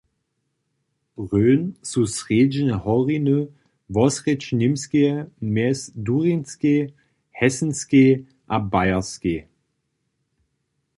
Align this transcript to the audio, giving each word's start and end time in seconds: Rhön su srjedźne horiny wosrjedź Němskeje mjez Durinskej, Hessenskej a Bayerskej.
Rhön 1.29 1.63
su 1.89 2.01
srjedźne 2.15 2.75
horiny 2.83 3.39
wosrjedź 3.93 4.43
Němskeje 4.61 5.13
mjez 5.53 5.79
Durinskej, 6.05 6.79
Hessenskej 7.39 8.09
a 8.55 8.57
Bayerskej. 8.71 9.39